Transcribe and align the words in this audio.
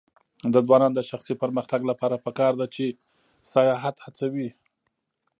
د 0.53 0.55
ځوانانو 0.65 0.97
د 0.97 1.01
شخصي 1.09 1.33
پرمختګ 1.43 1.81
لپاره 1.91 2.21
پکار 2.25 2.53
ده 2.59 2.67
چې 2.75 2.85
سیاحت 3.53 3.95
هڅوي. 4.05 4.49